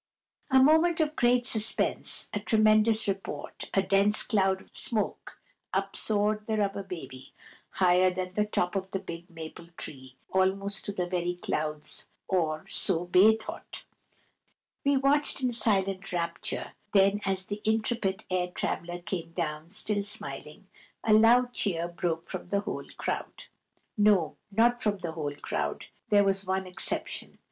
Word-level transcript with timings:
A 0.49 0.57
moment 0.57 0.99
of 0.99 1.15
great 1.15 1.45
suspense, 1.45 2.27
a 2.33 2.39
tremendous 2.39 3.07
report, 3.07 3.69
a 3.71 3.83
dense 3.83 4.23
cloud 4.23 4.59
of 4.59 4.71
smoke. 4.75 5.39
Up 5.75 5.95
soared 5.95 6.47
the 6.47 6.57
Rubber 6.57 6.81
Baby, 6.81 7.33
higher 7.73 8.09
than 8.09 8.33
the 8.33 8.45
top 8.47 8.75
of 8.75 8.89
the 8.89 8.99
big 8.99 9.29
maple 9.29 9.67
tree, 9.77 10.15
almost 10.33 10.85
to 10.85 10.91
the 10.91 11.05
very 11.05 11.35
clouds 11.35 12.05
(or 12.27 12.65
so 12.67 13.05
Bay 13.05 13.37
thought). 13.37 13.85
We 14.83 14.97
watched 14.97 15.39
in 15.41 15.53
silent 15.53 16.11
rapture; 16.11 16.71
then, 16.93 17.21
as 17.23 17.45
the 17.45 17.61
intrepid 17.63 18.25
air 18.31 18.47
traveller 18.47 19.01
came 19.03 19.33
down, 19.33 19.69
still 19.69 20.03
smiling, 20.03 20.65
a 21.03 21.13
loud 21.13 21.53
cheer 21.53 21.87
broke 21.87 22.25
from 22.25 22.47
the 22.49 22.61
whole 22.61 22.87
crowd. 22.97 23.45
No, 23.95 24.35
not 24.51 24.81
from 24.81 24.97
the 24.97 25.11
whole 25.11 25.35
crowd; 25.35 25.85
there 26.09 26.23
was 26.23 26.43
one 26.43 26.65
exception. 26.65 27.37